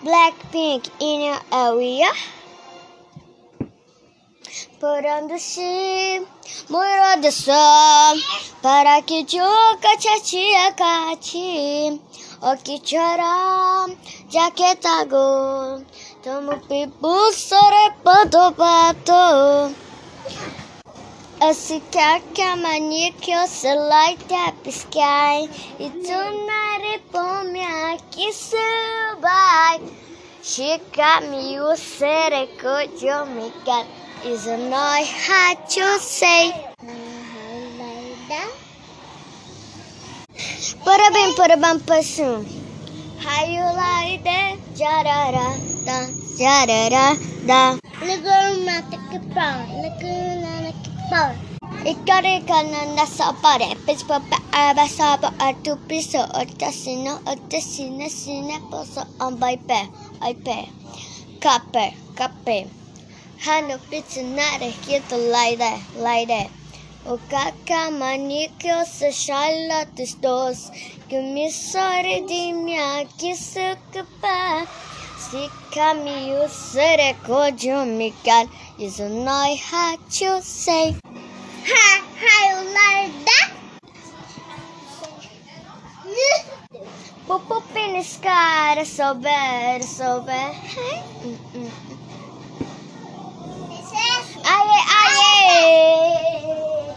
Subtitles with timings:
[0.00, 2.06] Blackpink in your area.
[4.78, 6.20] Put on the sea,
[6.68, 8.20] more on.
[8.62, 12.00] Para que chuca chatia cati,
[12.40, 13.88] o que chora,
[14.30, 15.84] jaqueta go.
[16.22, 19.74] Tomo pibu sore pato pato.
[21.40, 21.80] Assim
[22.34, 25.48] que a mania que eu sei like that sky.
[25.78, 29.57] E tu nare põe aqui suba
[30.48, 33.86] said it could you make it
[34.24, 36.52] is a night hard to say
[40.84, 42.44] Parabéns, parabéns, passum.
[44.24, 44.56] That?
[44.76, 45.48] Jarara,
[45.84, 45.98] da,
[46.38, 47.76] jarara, da.
[51.84, 59.56] Ikarikana nasa pare, pispa pa abasaba atu piso, otasino, otasina, sina, poso, on by
[60.22, 60.68] iPad.
[61.40, 62.66] Copper, copper.
[63.44, 66.28] Hano pitsinare, quieto, like laidè.
[66.28, 66.50] like.
[67.06, 70.70] O kaka manicure, se charlotte stores.
[71.08, 74.66] Que me sorry de minha que se capa.
[75.16, 78.50] Se caminho será cojumicado.
[78.78, 80.24] Isso não é hot.
[81.70, 82.07] Ha!
[87.28, 90.54] Pop up in the sky, that's so bad, that's so bad.
[90.54, 91.02] Hey.
[91.24, 91.70] Mm-mm.
[94.44, 96.96] Aye, aye.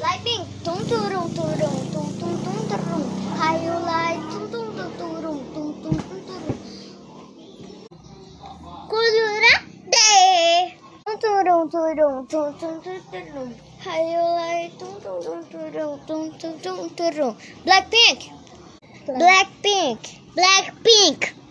[0.00, 3.04] Lightning, tum turum turum tum tum tum turum.
[3.64, 6.58] You like tum tum tum turum tum tum tum turum.
[8.90, 9.54] Kulura
[9.92, 10.76] de.
[11.04, 13.50] Tum turum turum tum tum tum turum.
[13.86, 17.32] You like tum tum tum turum tum tum tum turum.
[17.66, 18.20] Blackpink,
[19.18, 20.20] Blackpink.
[20.36, 21.41] Blackpink.